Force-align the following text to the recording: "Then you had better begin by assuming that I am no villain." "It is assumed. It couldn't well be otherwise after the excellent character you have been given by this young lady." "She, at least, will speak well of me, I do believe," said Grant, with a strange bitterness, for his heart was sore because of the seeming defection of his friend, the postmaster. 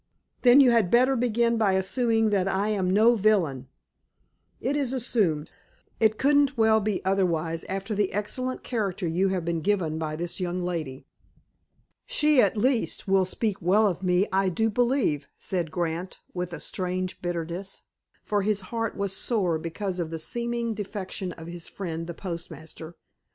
"Then 0.41 0.61
you 0.61 0.71
had 0.71 0.89
better 0.89 1.15
begin 1.15 1.59
by 1.59 1.73
assuming 1.73 2.31
that 2.31 2.47
I 2.47 2.69
am 2.69 2.89
no 2.89 3.13
villain." 3.15 3.67
"It 4.59 4.75
is 4.75 4.93
assumed. 4.93 5.51
It 5.99 6.17
couldn't 6.17 6.57
well 6.57 6.79
be 6.79 7.05
otherwise 7.05 7.63
after 7.65 7.93
the 7.93 8.11
excellent 8.11 8.63
character 8.63 9.05
you 9.05 9.27
have 9.29 9.45
been 9.45 9.61
given 9.61 9.99
by 9.99 10.15
this 10.15 10.39
young 10.39 10.63
lady." 10.63 11.05
"She, 12.07 12.41
at 12.41 12.57
least, 12.57 13.07
will 13.07 13.25
speak 13.25 13.61
well 13.61 13.85
of 13.85 14.01
me, 14.01 14.27
I 14.33 14.49
do 14.49 14.71
believe," 14.71 15.27
said 15.37 15.69
Grant, 15.69 16.17
with 16.33 16.51
a 16.51 16.59
strange 16.59 17.21
bitterness, 17.21 17.83
for 18.23 18.41
his 18.41 18.61
heart 18.73 18.97
was 18.97 19.15
sore 19.15 19.59
because 19.59 19.99
of 19.99 20.09
the 20.09 20.17
seeming 20.17 20.73
defection 20.73 21.31
of 21.33 21.45
his 21.45 21.67
friend, 21.67 22.07
the 22.07 22.15
postmaster. 22.15 22.95